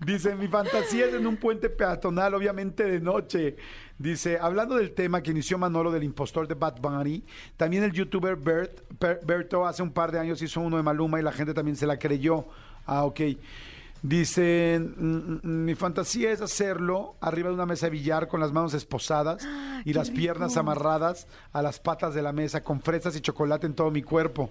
Dice, 0.00 0.36
mi 0.36 0.46
fantasía 0.46 1.06
es 1.06 1.14
en 1.14 1.26
un 1.26 1.36
puente 1.36 1.68
peatonal, 1.68 2.32
obviamente 2.34 2.84
de 2.84 3.00
noche. 3.00 3.56
Dice, 3.98 4.38
hablando 4.40 4.76
del 4.76 4.92
tema 4.92 5.22
que 5.22 5.32
inició 5.32 5.58
Manolo 5.58 5.90
del 5.90 6.04
impostor 6.04 6.46
de 6.46 6.54
Bad 6.54 6.80
Bunny, 6.80 7.24
también 7.56 7.82
el 7.82 7.92
youtuber 7.92 8.36
Bert, 8.36 8.80
Berto 9.24 9.66
hace 9.66 9.82
un 9.82 9.90
par 9.90 10.12
de 10.12 10.20
años 10.20 10.40
hizo 10.40 10.60
uno 10.60 10.76
de 10.76 10.84
Maluma 10.84 11.18
y 11.18 11.22
la 11.24 11.32
gente 11.32 11.52
también 11.52 11.76
se 11.76 11.86
la 11.86 11.98
creyó. 11.98 12.46
Ah, 12.86 13.04
ok. 13.04 13.20
Dice, 14.00 14.78
"Mm, 14.80 15.38
mm, 15.42 15.64
mi 15.64 15.74
fantasía 15.74 16.30
es 16.30 16.40
hacerlo 16.40 17.16
arriba 17.20 17.48
de 17.48 17.54
una 17.56 17.66
mesa 17.66 17.86
de 17.86 17.90
billar 17.90 18.28
con 18.28 18.38
las 18.38 18.52
manos 18.52 18.74
esposadas 18.74 19.44
y 19.84 19.92
las 19.92 20.10
piernas 20.10 20.56
amarradas 20.56 21.26
a 21.52 21.60
las 21.60 21.80
patas 21.80 22.14
de 22.14 22.22
la 22.22 22.32
mesa 22.32 22.62
con 22.62 22.80
fresas 22.80 23.16
y 23.16 23.20
chocolate 23.20 23.66
en 23.66 23.74
todo 23.74 23.90
mi 23.90 24.02
cuerpo. 24.04 24.50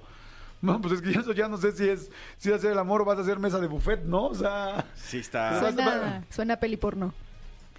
No, 0.61 0.81
pues 0.81 0.95
es 0.95 1.01
que 1.01 1.11
eso 1.11 1.33
ya 1.33 1.47
no 1.47 1.57
sé 1.57 1.71
si 1.71 1.87
es 1.87 2.09
si 2.37 2.51
hacer 2.51 2.71
el 2.71 2.79
amor 2.79 3.01
o 3.01 3.05
vas 3.05 3.17
a 3.17 3.21
hacer 3.21 3.39
mesa 3.39 3.59
de 3.59 3.67
buffet, 3.67 4.03
¿no? 4.03 4.25
O 4.25 4.35
sea, 4.35 4.85
Sí, 4.95 5.19
está... 5.19 5.59
Suena, 5.71 6.23
suena 6.29 6.57
peli 6.57 6.77
porno. 6.77 7.13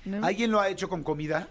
¿no? 0.05 0.25
¿alguien 0.25 0.51
lo 0.51 0.61
ha 0.61 0.69
hecho 0.69 0.89
con 0.89 1.03
comida? 1.03 1.49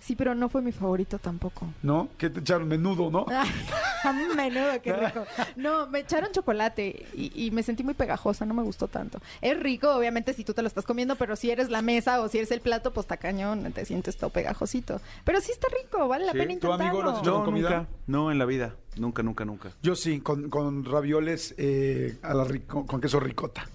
Sí, 0.00 0.14
pero 0.14 0.34
no 0.34 0.48
fue 0.48 0.62
mi 0.62 0.72
favorito 0.72 1.18
tampoco. 1.18 1.66
¿No? 1.82 2.08
Que 2.18 2.30
te 2.30 2.40
echaron 2.40 2.68
menudo, 2.68 3.10
¿no? 3.10 3.26
Menudo, 4.36 4.80
qué 4.82 4.92
rico. 4.92 5.24
No, 5.56 5.86
me 5.88 6.00
echaron 6.00 6.30
chocolate 6.32 7.06
y, 7.14 7.46
y 7.46 7.50
me 7.50 7.62
sentí 7.62 7.82
muy 7.84 7.94
pegajosa, 7.94 8.44
no 8.46 8.54
me 8.54 8.62
gustó 8.62 8.88
tanto. 8.88 9.20
Es 9.40 9.58
rico, 9.58 9.90
obviamente, 9.94 10.32
si 10.34 10.44
tú 10.44 10.54
te 10.54 10.62
lo 10.62 10.68
estás 10.68 10.84
comiendo, 10.84 11.16
pero 11.16 11.36
si 11.36 11.50
eres 11.50 11.70
la 11.70 11.82
mesa 11.82 12.20
o 12.20 12.28
si 12.28 12.38
eres 12.38 12.50
el 12.50 12.60
plato, 12.60 12.92
pues 12.92 13.04
está 13.04 13.16
cañón, 13.16 13.72
te 13.72 13.84
sientes 13.84 14.16
todo 14.16 14.30
pegajosito. 14.30 15.00
Pero 15.24 15.40
sí 15.40 15.52
está 15.52 15.66
rico, 15.82 16.06
vale 16.08 16.26
la 16.26 16.32
Sí, 16.32 16.38
pena 16.38 16.58
¿tu 16.60 16.72
amigo 16.72 17.02
lo 17.02 17.10
has 17.10 17.18
intentarlo. 17.18 17.20
hecho 17.20 17.30
No, 17.30 17.36
con 17.36 17.44
comida? 17.46 17.70
nunca. 17.78 17.88
No, 18.06 18.30
en 18.32 18.38
la 18.38 18.44
vida. 18.44 18.74
Nunca, 18.96 19.22
nunca, 19.22 19.44
nunca. 19.44 19.70
Yo 19.82 19.94
sí, 19.94 20.20
con, 20.20 20.48
con 20.50 20.84
ravioles 20.84 21.54
eh, 21.58 22.18
a 22.22 22.34
la 22.34 22.44
rico- 22.44 22.84
con 22.86 23.00
queso 23.00 23.20
ricota. 23.20 23.68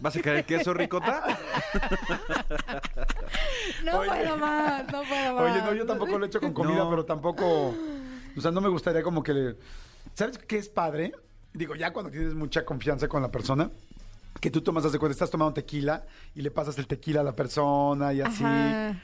¿Vas 0.00 0.16
a 0.16 0.20
querer 0.22 0.44
queso 0.44 0.74
ricota? 0.74 1.22
No 3.84 3.98
Oye. 3.98 4.08
puedo 4.10 4.36
más, 4.36 4.84
no 4.92 5.02
puedo 5.02 5.34
más. 5.34 5.42
Oye, 5.52 5.62
no, 5.62 5.74
yo 5.74 5.86
tampoco 5.86 6.18
lo 6.18 6.24
he 6.24 6.28
hecho 6.28 6.40
con 6.40 6.52
comida, 6.52 6.78
No. 6.78 6.90
pero 6.90 7.04
tampoco. 7.04 7.74
O 8.36 8.40
sea, 8.40 8.50
no 8.50 8.60
me 8.60 8.68
gustaría 8.68 9.02
como 9.02 9.22
que 9.22 9.32
le. 9.34 9.56
¿Sabes 10.14 10.38
qué 10.38 10.56
es 10.58 10.68
padre? 10.68 11.12
Digo, 11.52 11.74
ya 11.74 11.92
cuando 11.92 12.10
tienes 12.10 12.34
mucha 12.34 12.64
confianza 12.64 13.08
con 13.08 13.22
la 13.22 13.30
persona, 13.30 13.70
que 14.40 14.50
tú 14.50 14.60
tomas, 14.62 14.84
haz 14.84 14.92
de 14.92 14.98
cuenta, 14.98 15.12
estás 15.12 15.30
tomando 15.30 15.52
tequila 15.54 16.04
y 16.34 16.42
le 16.42 16.50
pasas 16.50 16.78
el 16.78 16.86
tequila 16.86 17.20
a 17.20 17.24
la 17.24 17.32
persona 17.32 18.12
y 18.12 18.20
así. 18.22 18.42
Ajá. 18.44 19.00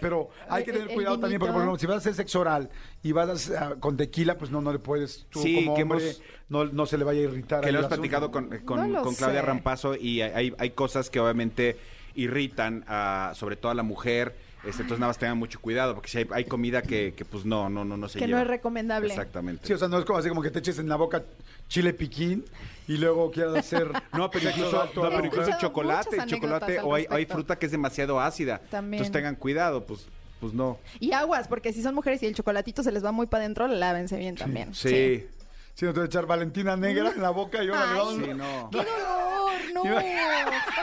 Pero 0.00 0.30
hay 0.48 0.64
que 0.64 0.72
tener 0.72 0.88
el 0.88 0.94
cuidado 0.94 1.18
también, 1.18 1.38
porque 1.38 1.52
por 1.52 1.60
ejemplo, 1.60 1.78
si 1.78 1.86
vas 1.86 1.96
a 1.96 1.98
hacer 1.98 2.14
sexo 2.14 2.40
oral 2.40 2.70
y 3.02 3.12
vas 3.12 3.50
a- 3.50 3.74
con 3.76 3.98
tequila, 3.98 4.38
pues 4.38 4.50
no, 4.50 4.62
no 4.62 4.72
le 4.72 4.78
puedes, 4.78 5.26
tú 5.28 5.40
Sí, 5.42 5.56
como 5.56 5.74
que 5.76 5.82
hombre, 5.82 6.04
hemos- 6.10 6.22
no, 6.48 6.64
no 6.64 6.86
se 6.86 6.96
le 6.96 7.04
vaya 7.04 7.20
a 7.20 7.24
irritar. 7.24 7.60
que 7.62 7.70
lo 7.70 7.80
has 7.80 7.84
asunto. 7.84 7.96
platicado 8.00 8.30
con, 8.30 8.48
con, 8.60 8.78
No 8.78 8.98
lo 8.98 9.02
con 9.02 9.14
Claudia 9.14 9.40
sé. 9.40 9.46
Rampazo 9.46 9.94
y 9.94 10.22
hay- 10.22 10.32
hay, 10.32 10.54
hay 10.58 10.70
cosas 10.70 11.10
que 11.10 11.20
obviamente 11.20 11.76
irritan 12.14 12.82
a, 12.88 13.32
sobre 13.34 13.56
todo 13.56 13.70
a 13.70 13.74
la 13.74 13.82
mujer. 13.82 14.36
Este, 14.68 14.82
entonces 14.82 15.00
nada 15.00 15.08
más 15.10 15.18
tengan 15.18 15.38
mucho 15.38 15.60
cuidado 15.60 15.94
porque 15.94 16.08
si 16.10 16.18
hay, 16.18 16.28
hay 16.32 16.44
comida 16.44 16.82
que, 16.82 17.14
que, 17.16 17.24
pues 17.24 17.44
no, 17.44 17.70
no, 17.70 17.84
no, 17.84 17.96
no 17.96 18.08
se 18.08 18.18
Que 18.18 18.28
no 18.28 18.38
es 18.38 18.46
recomendable. 18.46 19.08
Exactamente. 19.08 19.66
Sí, 19.66 19.72
o 19.72 19.78
sea, 19.78 19.88
no 19.88 19.98
es 19.98 20.04
como 20.04 20.18
así 20.18 20.28
como 20.28 20.42
que 20.42 20.50
te 20.50 20.58
eches 20.58 20.78
en 20.78 20.88
la 20.88 20.96
boca 20.96 21.22
chile 21.68 21.92
piquín 21.94 22.44
y 22.86 22.96
luego 22.98 23.30
quieras 23.30 23.56
hacer. 23.56 23.90
No, 24.12 24.30
pero 24.30 24.50
incluso, 24.50 24.80
alto 24.80 25.04
no, 25.04 25.10
pero 25.10 25.58
chocolate, 25.58 26.18
chocolate 26.26 26.80
o 26.80 26.94
hay, 26.94 27.26
fruta 27.26 27.56
que 27.56 27.66
es 27.66 27.72
demasiado 27.72 28.20
ácida. 28.20 28.58
También. 28.70 29.02
Entonces 29.02 29.12
tengan 29.12 29.36
cuidado, 29.36 29.84
pues, 29.84 30.06
pues 30.40 30.52
no. 30.52 30.78
Y 30.98 31.12
aguas, 31.12 31.46
porque 31.46 31.72
si 31.72 31.82
son 31.82 31.94
mujeres 31.94 32.22
y 32.22 32.26
el 32.26 32.34
chocolatito 32.34 32.82
se 32.82 32.90
les 32.90 33.04
va 33.04 33.12
muy 33.12 33.26
para 33.26 33.44
adentro, 33.44 33.68
lávense 33.68 34.16
bien 34.16 34.34
también. 34.34 34.74
Sí. 34.74 35.26
Si 35.74 35.84
no 35.84 35.92
te 35.92 36.00
voy 36.00 36.06
a 36.06 36.08
echar 36.08 36.26
Valentina 36.26 36.76
negra 36.76 37.12
en 37.12 37.22
la 37.22 37.30
boca 37.30 37.62
y 37.62 37.68
ahora 37.68 37.82
Ay, 37.82 37.88
le 37.90 37.98
vamos- 37.98 38.14
Sí, 38.14 38.34
no. 38.34 38.70
¡Qué 38.70 38.78
dolor! 38.78 39.50
¡No! 39.74 39.82
O 39.82 39.84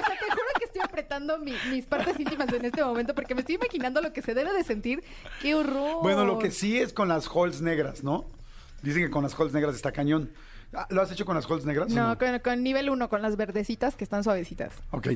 sea, 0.07 0.19
te 0.19 0.31
juro 0.31 0.44
apretando 0.99 1.37
mi- 1.39 1.53
mis 1.69 1.85
partes 1.85 2.17
íntimas 2.19 2.51
en 2.53 2.63
este 2.65 2.83
momento 2.83 3.13
porque 3.13 3.35
me 3.35 3.41
estoy 3.41 3.55
imaginando 3.55 4.01
lo 4.01 4.13
que 4.13 4.21
se 4.21 4.33
debe 4.33 4.53
de 4.53 4.63
sentir. 4.63 5.03
¡Qué 5.41 5.53
horror! 5.53 6.01
Bueno, 6.01 6.23
lo 6.25 6.39
que 6.39 6.51
sí 6.51 6.79
es 6.79 6.93
con 6.93 7.09
las 7.09 7.27
halls 7.27 7.61
negras, 7.61 8.03
¿no? 8.03 8.25
Dicen 8.81 9.03
que 9.03 9.09
con 9.09 9.23
las 9.23 9.37
halls 9.37 9.51
negras 9.53 9.75
está 9.75 9.91
cañón. 9.91 10.31
Ah, 10.73 10.87
¿Lo 10.89 11.01
has 11.01 11.11
hecho 11.11 11.25
con 11.25 11.35
las 11.35 11.45
Halls 11.49 11.63
negras? 11.63 11.89
No, 11.89 12.17
con, 12.17 12.39
con 12.39 12.61
nivel 12.63 12.89
1, 12.89 13.07
con 13.07 13.21
las 13.21 13.37
verdecitas 13.37 13.95
que 13.95 14.03
están 14.03 14.23
suavecitas. 14.25 14.73
Ok. 14.91 15.07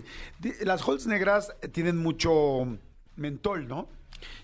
Las 0.61 0.87
Halls 0.87 1.05
negras 1.05 1.53
eh, 1.61 1.67
tienen 1.67 1.97
mucho 1.97 2.77
mentol, 3.17 3.67
¿no? 3.67 3.87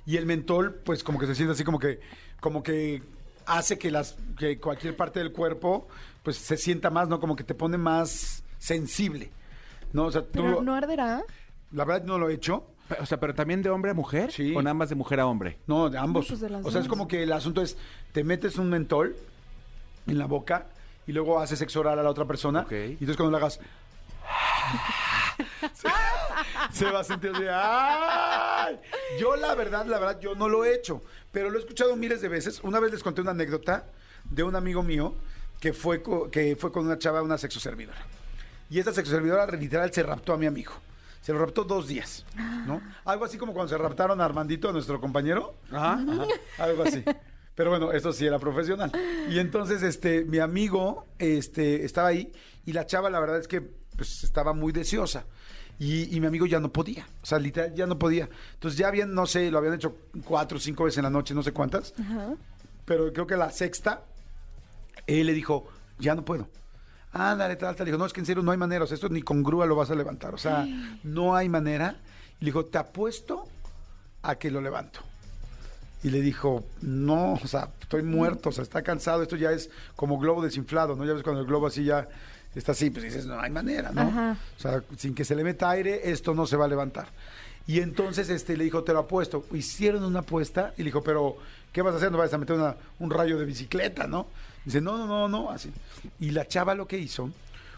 Y 0.05 0.17
el 0.17 0.25
mentol, 0.25 0.73
pues 0.73 1.03
como 1.03 1.17
que 1.19 1.27
se 1.27 1.35
siente 1.35 1.53
así 1.53 1.63
como 1.63 1.79
que, 1.79 2.01
como 2.41 2.63
que 2.63 3.01
hace 3.45 3.77
que 3.77 3.91
las, 3.91 4.17
que 4.37 4.59
cualquier 4.59 4.97
parte 4.97 5.19
del 5.19 5.31
cuerpo, 5.31 5.87
pues 6.23 6.35
se 6.37 6.57
sienta 6.57 6.89
más, 6.89 7.07
¿no? 7.07 7.19
Como 7.21 7.35
que 7.37 7.43
te 7.45 7.53
pone 7.53 7.77
más 7.77 8.43
sensible, 8.57 9.29
¿no? 9.95 10.05
O 10.05 10.11
sea, 10.11 10.21
tú, 10.21 10.29
Pero 10.33 10.61
no 10.61 10.75
arderá. 10.75 11.23
la 11.71 11.85
verdad 11.85 12.05
no 12.05 12.19
lo 12.19 12.29
he 12.29 12.33
hecho. 12.33 12.67
O 12.99 13.05
sea, 13.07 13.19
pero 13.19 13.33
también 13.33 13.63
de 13.63 13.69
hombre 13.71 13.89
a 13.91 13.93
mujer 13.95 14.31
Sí. 14.31 14.53
o 14.55 14.61
nada 14.61 14.75
más 14.75 14.89
de 14.89 14.95
mujer 14.95 15.19
a 15.19 15.25
hombre. 15.25 15.57
No, 15.65 15.89
de 15.89 15.97
ambos. 15.97 16.25
No, 16.25 16.29
pues 16.29 16.41
de 16.41 16.49
las 16.51 16.63
o 16.65 16.69
sea, 16.69 16.81
es 16.81 16.87
como 16.87 17.07
que 17.07 17.23
el 17.23 17.31
asunto 17.33 17.61
es, 17.63 17.77
te 18.11 18.23
metes 18.23 18.57
un 18.59 18.69
mentol 18.69 19.15
en 20.05 20.17
la 20.19 20.27
boca 20.27 20.67
y 21.07 21.11
luego 21.11 21.39
haces 21.39 21.57
sexo 21.57 21.79
oral 21.79 21.97
a 21.97 22.03
la 22.03 22.09
otra 22.11 22.25
persona. 22.25 22.61
Ok. 22.61 22.71
Y 22.71 22.75
entonces 22.91 23.17
cuando 23.17 23.31
lo 23.31 23.37
hagas... 23.37 23.59
se, 25.73 25.87
se 26.71 26.91
va 26.91 26.99
a 26.99 27.03
sentir 27.03 27.31
así, 27.33 27.43
¡ay! 27.49 28.79
Yo 29.19 29.35
la 29.35 29.55
verdad, 29.55 29.85
la 29.85 29.99
verdad, 29.99 30.19
yo 30.19 30.35
no 30.35 30.47
lo 30.49 30.63
he 30.65 30.73
hecho, 30.75 31.03
pero 31.31 31.49
lo 31.49 31.57
he 31.57 31.61
escuchado 31.61 31.95
miles 31.95 32.21
de 32.21 32.27
veces. 32.29 32.59
Una 32.63 32.79
vez 32.79 32.91
les 32.91 33.03
conté 33.03 33.21
una 33.21 33.31
anécdota 33.31 33.85
de 34.29 34.43
un 34.43 34.55
amigo 34.55 34.83
mío 34.83 35.15
que 35.59 35.73
fue, 35.73 36.01
co- 36.01 36.29
que 36.29 36.55
fue 36.55 36.71
con 36.71 36.85
una 36.85 36.97
chava, 36.97 37.21
una 37.21 37.37
sexoservidora. 37.37 37.97
Y 38.69 38.79
esta 38.79 38.93
sexoservidora 38.93 39.45
literal 39.55 39.91
se 39.93 40.03
raptó 40.03 40.33
a 40.33 40.37
mi 40.37 40.45
amigo. 40.45 40.73
Se 41.21 41.33
lo 41.33 41.39
raptó 41.39 41.63
dos 41.63 41.87
días, 41.87 42.23
¿no? 42.67 42.81
Algo 43.03 43.25
así 43.25 43.37
como 43.37 43.51
cuando 43.53 43.69
se 43.69 43.77
raptaron 43.79 44.21
a 44.21 44.25
Armandito, 44.25 44.69
a 44.69 44.71
nuestro 44.71 45.01
compañero. 45.01 45.55
Ajá. 45.71 45.99
Algo 46.59 46.83
así. 46.83 47.03
Pero 47.55 47.71
bueno, 47.71 47.91
eso 47.91 48.13
sí 48.13 48.27
era 48.27 48.37
profesional. 48.37 48.91
Y 49.29 49.39
entonces, 49.39 49.81
este, 49.81 50.23
mi 50.23 50.37
amigo, 50.39 51.05
este, 51.17 51.83
estaba 51.83 52.09
ahí 52.09 52.31
y 52.65 52.73
la 52.73 52.85
chava, 52.85 53.09
la 53.09 53.19
verdad 53.19 53.39
es 53.39 53.47
que, 53.47 53.61
pues, 53.61 54.23
estaba 54.23 54.53
muy 54.53 54.71
deseosa. 54.71 55.25
Y, 55.79 56.15
y 56.15 56.19
mi 56.19 56.27
amigo 56.27 56.45
ya 56.45 56.59
no 56.59 56.71
podía. 56.71 57.07
O 57.23 57.25
sea, 57.25 57.39
literal, 57.39 57.73
ya 57.73 57.87
no 57.87 57.97
podía. 57.97 58.29
Entonces 58.53 58.77
ya 58.77 58.87
habían, 58.87 59.13
no 59.13 59.25
sé, 59.25 59.49
lo 59.49 59.57
habían 59.57 59.73
hecho 59.73 59.95
cuatro 60.25 60.57
o 60.57 60.61
cinco 60.61 60.83
veces 60.83 60.99
en 60.99 61.05
la 61.05 61.09
noche, 61.09 61.33
no 61.33 61.41
sé 61.41 61.53
cuántas. 61.53 61.93
Pero 62.85 63.11
creo 63.11 63.25
que 63.25 63.35
la 63.35 63.49
sexta, 63.49 64.03
él 65.07 65.25
le 65.25 65.33
dijo, 65.33 65.67
ya 65.97 66.13
no 66.13 66.23
puedo. 66.23 66.47
Ándale, 67.17 67.55
tal, 67.55 67.75
tal. 67.75 67.85
Le 67.85 67.91
dijo, 67.91 67.97
no, 67.97 68.05
es 68.05 68.11
que 68.13 68.19
en 68.19 68.25
serio 68.25 68.43
no 68.43 68.51
hay 68.51 68.57
manera. 68.57 68.83
O 68.83 68.87
sea, 68.87 68.95
esto 68.95 69.07
ni 69.09 69.21
con 69.21 69.41
grúa 69.41 69.65
lo 69.65 69.75
vas 69.75 69.89
a 69.89 69.95
levantar. 69.95 70.33
O 70.33 70.37
sea, 70.37 70.67
no 71.03 71.33
hay 71.35 71.47
manera. 71.47 71.95
Y 72.41 72.45
le 72.45 72.49
dijo, 72.49 72.65
te 72.65 72.77
apuesto 72.77 73.45
a 74.21 74.35
que 74.35 74.51
lo 74.51 74.59
levanto. 74.61 74.99
Y 76.03 76.09
le 76.09 76.21
dijo, 76.21 76.65
no, 76.81 77.33
o 77.33 77.47
sea, 77.47 77.69
estoy 77.81 78.03
muerto, 78.03 78.49
o 78.49 78.51
sea, 78.51 78.63
está 78.63 78.81
cansado, 78.83 79.23
esto 79.23 79.37
ya 79.37 79.51
es 79.51 79.69
como 79.95 80.19
globo 80.19 80.43
desinflado, 80.43 80.95
¿no? 80.95 81.05
Ya 81.05 81.13
ves 81.13 81.23
cuando 81.23 81.41
el 81.41 81.47
globo 81.47 81.67
así 81.67 81.83
ya 81.85 82.07
está 82.53 82.73
así, 82.73 82.89
pues 82.91 83.03
dices, 83.05 83.25
no 83.25 83.39
hay 83.39 83.49
manera, 83.49 83.91
¿no? 83.91 84.01
Ajá. 84.01 84.37
O 84.57 84.59
sea, 84.61 84.83
sin 84.97 85.15
que 85.15 85.23
se 85.25 85.35
le 85.35 85.43
meta 85.43 85.69
aire, 85.69 86.11
esto 86.11 86.35
no 86.35 86.45
se 86.45 86.57
va 86.57 86.65
a 86.65 86.67
levantar. 86.67 87.07
Y 87.65 87.79
entonces 87.79 88.29
este, 88.29 88.55
le 88.57 88.65
dijo, 88.65 88.83
te 88.83 88.93
lo 88.93 88.99
apuesto. 88.99 89.45
Hicieron 89.53 90.03
una 90.03 90.19
apuesta 90.19 90.73
y 90.77 90.81
le 90.81 90.85
dijo, 90.89 91.01
pero, 91.01 91.37
¿qué 91.71 91.81
vas 91.81 91.93
a 91.95 91.97
hacer? 91.97 92.11
No 92.11 92.19
vas 92.19 92.31
a 92.33 92.37
meter 92.37 92.55
una- 92.57 92.75
un 92.99 93.09
rayo 93.09 93.39
de 93.39 93.45
bicicleta, 93.45 94.05
¿no? 94.05 94.27
Dice, 94.65 94.81
no, 94.81 94.97
no, 94.97 95.05
no, 95.07 95.27
no, 95.27 95.51
así. 95.51 95.71
Y 96.19 96.31
la 96.31 96.47
chava 96.47 96.73
lo 96.75 96.87
que 96.87 96.97
hizo 96.97 97.29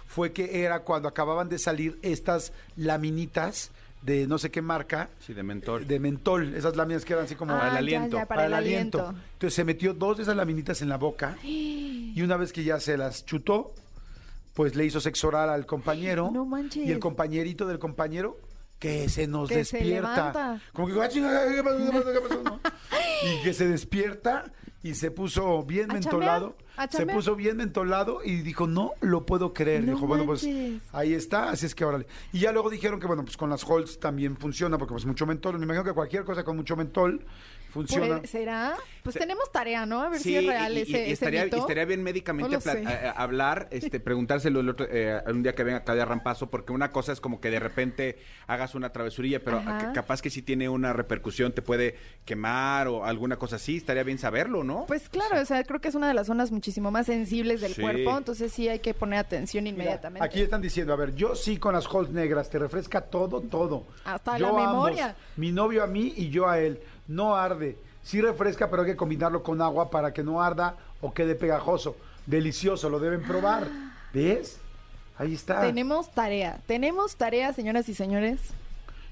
fue 0.07 0.31
que 0.31 0.63
era 0.63 0.79
cuando 0.81 1.07
acababan 1.09 1.49
de 1.49 1.59
salir 1.59 1.99
estas 2.01 2.53
laminitas 2.77 3.71
de 4.01 4.25
no 4.27 4.37
sé 4.37 4.49
qué 4.51 4.61
marca, 4.61 5.09
Sí, 5.19 5.33
de 5.33 5.43
mentol. 5.43 5.85
de 5.87 5.99
mentol, 5.99 6.53
esas 6.55 6.75
láminas 6.77 7.03
que 7.03 7.13
eran 7.13 7.25
así 7.25 7.35
como 7.35 7.53
Ah, 7.53 7.65
el 7.67 7.71
ya, 7.73 7.77
aliento. 7.79 8.17
ya, 8.17 8.25
para, 8.25 8.45
el 8.45 8.53
aliento. 8.53 9.13
Entonces 9.33 9.53
se 9.53 9.63
metió 9.65 9.93
dos 9.93 10.17
de 10.17 10.23
esas 10.23 10.35
laminitas 10.37 10.81
en 10.81 10.87
la 10.89 10.97
boca 10.97 11.35
y 11.43 12.21
una 12.21 12.37
vez 12.37 12.53
que 12.53 12.63
ya 12.63 12.79
se 12.79 12.95
las 12.95 13.25
chutó, 13.25 13.73
pues 14.53 14.75
le 14.75 14.85
hizo 14.85 14.99
sexo 15.01 15.27
oral 15.27 15.49
al 15.49 15.65
compañero. 15.65 16.29
No 16.33 16.45
manches. 16.45 16.87
Y 16.87 16.91
el 16.91 16.99
compañerito 16.99 17.65
del 17.67 17.79
compañero 17.79 18.37
que 18.79 19.09
se 19.09 19.25
nos 19.27 19.49
Que 19.49 19.65
se 19.65 19.77
despierta. 19.77 20.15
levanta. 20.31 20.61
Como 20.71 20.87
que, 20.87 21.01
"Ah, 21.01 21.09
chinga, 21.09 21.47
¿qué 21.53 21.63
pasó? 21.63 21.77
¿Qué 21.77 21.91
pasó? 21.91 22.13
¿Qué 22.13 22.19
pasó?", 22.21 22.43
¿no? 22.43 22.59
Y 23.23 23.43
que 23.43 23.53
se 23.53 23.67
despierta 23.67 24.45
y 24.83 24.93
se 24.93 25.09
puso 25.11 25.63
bien 25.63 25.87
mentolado. 25.87 26.49
chambear, 26.51 26.66
Se 26.83 26.97
chambear. 26.99 27.17
puso 27.17 27.35
bien 27.35 27.57
mentolado 27.57 28.19
y 28.23 28.41
dijo, 28.41 28.67
no 28.67 28.93
lo 29.01 29.25
puedo 29.25 29.53
creer. 29.53 29.83
No 29.83 29.93
dijo, 29.93 30.07
bueno, 30.07 30.25
pues 30.25 30.47
ahí 30.93 31.13
está, 31.13 31.49
así 31.49 31.65
es 31.65 31.73
que 31.75 31.83
órale. 31.85 32.05
Y 32.31 32.39
ya 32.39 32.51
luego 32.51 32.69
dijeron 32.69 32.99
que, 32.99 33.07
bueno, 33.07 33.23
pues 33.23 33.37
con 33.37 33.49
las 33.49 33.63
Halls 33.63 33.99
también 33.99 34.37
funciona, 34.37 34.77
porque 34.77 34.93
pues 34.93 35.05
mucho 35.05 35.25
mentol. 35.25 35.57
Me 35.59 35.65
imagino 35.65 35.83
que 35.83 35.93
cualquier 35.93 36.23
cosa 36.23 36.43
con 36.43 36.55
mucho 36.55 36.75
mentol 36.75 37.25
funciona. 37.69 38.19
Pues, 38.19 38.29
¿Será? 38.29 38.75
Pues 39.03 39.15
tenemos 39.17 39.51
tarea, 39.51 39.85
¿no? 39.85 40.01
A 40.01 40.09
ver 40.09 40.19
si 40.19 40.35
es 40.35 40.45
real 40.45 40.73
y- 40.77 40.81
ese, 40.81 40.91
y 40.91 40.95
ese 40.95 41.11
estaría, 41.11 41.43
mito. 41.45 41.57
estaría 41.57 41.85
bien 41.85 42.01
médicamente 42.03 42.57
No 42.57 42.71
eh, 42.89 43.11
hablar, 43.15 43.67
este, 43.71 43.99
preguntárselo 43.99 44.59
el 44.61 44.69
otro, 44.69 44.87
eh, 44.89 45.21
un 45.27 45.43
día 45.43 45.53
que 45.53 45.63
venga 45.63 45.79
acá 45.79 45.93
de 45.95 46.03
Rampazo, 46.05 46.49
porque 46.49 46.71
una 46.73 46.91
cosa 46.91 47.11
es 47.11 47.21
como 47.21 47.39
que 47.41 47.49
de 47.51 47.59
repente 47.59 48.17
hagas 48.47 48.73
una 48.75 48.91
travesurilla, 48.91 49.43
pero 49.43 49.63
ca- 49.63 49.91
capaz 49.93 50.21
que 50.21 50.29
si 50.29 50.41
tiene 50.41 50.69
una 50.69 50.93
repercusión, 50.93 51.51
te 51.53 51.61
puede 51.61 51.95
quemar 52.25 52.87
o 52.87 53.05
alguna 53.05 53.37
cosa 53.37 53.57
así, 53.57 53.77
estaría 53.77 54.03
bien 54.03 54.17
saberlo, 54.17 54.63
¿no? 54.63 54.85
Pues 54.87 55.09
claro, 55.09 55.39
o 55.41 55.45
sea, 55.45 55.63
creo 55.63 55.79
que 55.81 55.89
es 55.89 55.95
una 55.95 56.07
de 56.07 56.13
las 56.13 56.27
zonas 56.27 56.51
muchísimo 56.67 56.91
más 56.91 57.05
sensibles 57.05 57.61
del 57.61 57.73
Sí. 57.73 57.81
cuerpo, 57.81 58.17
entonces 58.17 58.51
sí 58.51 58.67
hay 58.67 58.79
que 58.79 58.93
poner 58.93 59.19
atención 59.19 59.63
Mira, 59.63 59.73
inmediatamente. 59.75 60.25
Aquí 60.25 60.41
están 60.41 60.61
diciendo, 60.61 60.91
a 60.91 60.97
ver, 60.97 61.15
yo 61.15 61.33
sí 61.33 61.55
con 61.57 61.73
las 61.73 61.87
Halls 61.87 62.09
negras, 62.09 62.49
te 62.49 62.59
refresca 62.59 62.99
todo, 62.99 63.39
todo. 63.39 63.83
Hasta 64.03 64.37
Yo 64.37 64.47
la 64.47 64.63
a 64.65 64.69
ambos, 64.69 64.85
memoria. 64.89 65.15
mi 65.37 65.53
novio 65.53 65.81
a 65.81 65.87
mí 65.87 66.13
y 66.17 66.29
yo 66.29 66.49
a 66.49 66.59
él. 66.59 66.81
No 67.07 67.37
arde. 67.37 67.77
Sí 68.03 68.19
refresca, 68.19 68.69
pero 68.69 68.81
hay 68.81 68.89
que 68.89 68.95
combinarlo 68.97 69.43
con 69.43 69.61
agua 69.61 69.89
para 69.89 70.11
que 70.11 70.23
no 70.23 70.41
arda 70.41 70.75
o 70.99 71.13
quede 71.13 71.35
pegajoso. 71.35 71.95
Delicioso, 72.25 72.89
lo 72.89 72.99
deben 72.99 73.23
probar. 73.23 73.65
¿Ves? 74.13 74.57
Ahí 75.17 75.33
está. 75.35 75.61
Tenemos 75.61 76.11
tarea, 76.11 76.59
tenemos 76.67 77.15
tarea, 77.15 77.53
señoras 77.53 77.87
y 77.87 77.93
señores. 77.93 78.41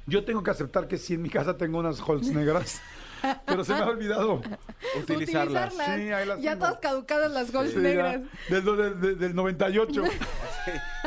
Yo 0.08 0.26
tengo 0.26 0.44
que 0.44 0.52
aceptar 0.52 0.90
que 0.90 0.98
sí, 0.98 1.14
en 1.14 1.22
mi 1.22 1.30
casa 1.30 1.56
tengo 1.58 1.80
unas 1.80 2.02
Halls 2.02 2.28
negras, 2.28 2.82
pero 3.46 3.64
se 3.64 3.74
me 3.74 3.80
ha 3.80 3.86
olvidado. 3.88 4.42
Utilizarlas. 5.00 5.74
Sí, 5.74 6.12
ahí 6.12 6.26
las 6.26 6.42
ya 6.42 6.52
tengo. 6.52 6.66
todas 6.66 6.80
caducadas 6.80 7.32
las 7.32 7.52
gols 7.52 7.72
Sí, 7.72 7.78
negras. 7.78 8.22
Del, 8.50 8.64
del- 8.66 9.02
del- 9.02 9.20
del 9.20 9.36
98. 9.36 10.04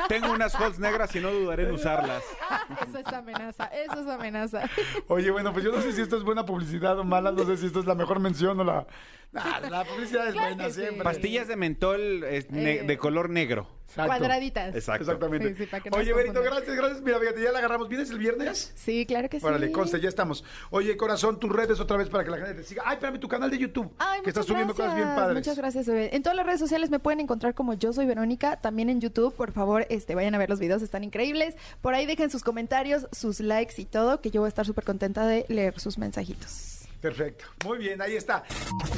Tengo 0.09 0.33
unas 0.33 0.55
hots 0.55 0.79
negras 0.79 1.15
y 1.17 1.21
no 1.21 1.31
dudaré 1.31 1.65
en 1.65 1.73
usarlas. 1.75 2.23
Eso 2.88 2.99
es 2.99 3.07
amenaza, 3.12 3.65
eso 3.67 4.00
es 4.00 4.07
amenaza. 4.09 4.62
Oye, 5.09 5.31
bueno, 5.31 5.53
pues 5.53 5.65
yo 5.65 5.73
no 5.73 5.81
sé 5.83 5.93
si 5.93 6.00
esto 6.03 6.17
es 6.17 6.23
buena 6.23 6.45
publicidad 6.47 6.99
o 6.99 7.05
mala, 7.05 7.33
no 7.33 7.45
sé 7.45 7.57
si 7.57 7.67
esto 7.67 7.81
es 7.81 7.87
la 7.87 7.95
mejor 7.95 8.21
mención 8.21 8.59
o 8.61 8.65
la... 8.65 8.87
Nah, 9.31 9.61
la 9.69 9.85
publicidad 9.85 10.27
es 10.29 10.33
Claro 10.33 10.55
buena 10.57 10.71
sí. 10.71 10.81
siempre. 10.81 11.05
Pastillas 11.05 11.49
de 11.49 11.57
mentol 11.57 12.25
es 12.25 12.51
ne- 12.51 12.77
Eh. 12.77 12.83
de 12.85 12.97
color 12.99 13.29
negro. 13.29 13.69
Exacto. 13.89 14.09
Cuadraditas. 14.19 14.75
Exacto. 14.75 15.05
Exactamente. 15.05 15.49
Sí, 15.55 15.55
sí, 15.65 15.67
para 15.67 15.83
que 15.83 15.91
no 15.91 15.97
Oye, 15.97 16.07
se 16.07 16.13
Berito, 16.13 16.35
confundan. 16.35 16.55
gracias, 16.59 16.77
gracias. 16.77 17.03
Mira, 17.03 17.19
fíjate, 17.21 17.43
ya 17.43 17.53
la 17.53 17.59
agarramos. 17.59 17.89
¿Vienes 17.89 18.11
el 18.11 18.19
viernes? 18.19 18.73
Sí, 18.75 19.07
claro 19.07 19.29
que 19.31 19.41
sí. 19.41 19.47
Órale, 19.47 19.73
conste, 19.73 19.99
ya 20.01 20.09
estamos. 20.11 20.45
Oye, 20.71 20.97
corazón, 20.99 21.39
tus 21.41 21.51
redes 21.51 21.81
otra 21.81 21.97
vez 21.97 22.09
para 22.11 22.23
que 22.25 22.31
la 22.31 22.37
gente 22.39 22.55
te 22.55 22.63
siga. 22.65 22.83
Ay, 22.85 22.95
espérame, 22.95 23.19
tu 23.19 23.29
canal 23.29 23.51
de 23.51 23.59
YouTube. 23.59 23.91
Ay, 23.99 24.21
que 24.23 24.29
estás 24.31 24.45
muchas 24.45 24.47
subiendo 24.55 24.75
cosas 24.75 24.95
bien 24.95 25.07
gracias, 25.07 25.21
padres. 25.25 25.37
Muchas 25.39 25.57
gracias, 25.59 25.87
bebé. 25.87 26.15
En 26.17 26.23
todas 26.23 26.37
las 26.37 26.45
redes 26.47 26.61
sociales 26.61 26.91
me 26.91 26.99
pueden 26.99 27.21
encontrar 27.21 27.55
como 27.55 27.73
yo 27.75 27.93
soy 27.95 28.05
Verónica, 28.07 28.57
también 28.61 28.91
en 28.91 29.01
YouTube. 29.01 29.35
Por 29.35 29.53
favor, 29.53 29.87
este, 29.89 30.15
vayan 30.15 30.35
a 30.35 30.39
ver 30.39 30.51
los 30.51 30.59
videos, 30.59 30.83
están 30.83 31.03
increíbles. 31.05 31.55
Por 31.81 31.95
ahí 31.95 32.05
dejen 32.05 32.31
sus 32.31 32.43
comentarios, 32.45 33.07
sus 33.13 33.41
likes 33.41 33.75
y 33.81 33.85
todo, 33.87 34.21
que 34.21 34.31
yo 34.31 34.41
voy 34.43 34.49
a 34.49 34.51
estar 34.51 34.67
súper 34.67 34.85
contenta 34.85 35.27
de 35.27 35.47
leer 35.49 35.79
sus 35.81 35.97
mensajitos. 35.97 36.78
Perfecto. 37.00 37.45
Muy 37.64 37.78
bien, 37.78 38.02
ahí 38.02 38.17
está. 38.17 38.45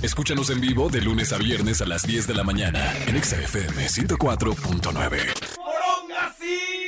Escúchanos 0.02 0.50
en 0.50 0.60
vivo 0.60 0.88
de 0.88 1.02
lunes 1.02 1.32
a 1.32 1.38
viernes 1.38 1.82
a 1.82 1.86
las 1.86 2.02
10 2.06 2.26
de 2.26 2.34
la 2.34 2.44
mañana 2.44 2.94
en 3.06 3.22
XFM 3.22 3.86
104.9. 3.86 5.56
¡Poronga, 5.56 6.34
sí! 6.38 6.79